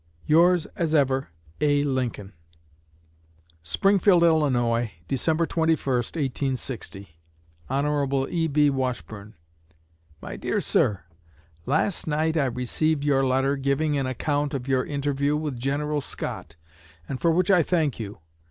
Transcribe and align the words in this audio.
Yours 0.25 0.65
as 0.75 0.95
ever, 0.95 1.29
A. 1.59 1.83
LINCOLN. 1.83 2.33
SPRINGFIELD, 3.61 4.23
ILL., 4.23 4.41
Dec. 4.41 5.49
21, 5.49 5.77
1860. 5.77 7.09
HON. 7.69 8.29
E.B. 8.31 8.71
WASHBURNE 8.71 9.35
My 10.19 10.35
Dear 10.35 10.59
Sir: 10.59 11.03
Last 11.67 12.07
night 12.07 12.35
I 12.35 12.45
received 12.45 13.03
your 13.03 13.23
letter 13.23 13.55
giving 13.55 13.95
an 13.95 14.07
account 14.07 14.55
of 14.55 14.67
your 14.67 14.83
interview 14.83 15.37
with 15.37 15.59
General 15.59 16.01
Scott, 16.01 16.55
and 17.07 17.21
for 17.21 17.29
which 17.29 17.51
I 17.51 17.61
thank 17.61 17.99
you. 17.99 18.21